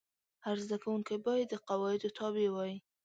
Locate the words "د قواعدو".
1.51-2.09